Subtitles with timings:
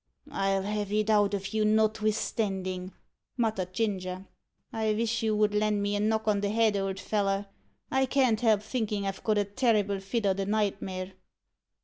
[0.31, 2.91] "I'll have it out of you notvithstandin',"
[3.37, 4.25] muttered Ginger.
[4.73, 7.45] "I vish you would lend me a knock on the head, old feller.
[7.91, 11.13] I can't help thinkin' I've got a terrible fit o' the nightmare."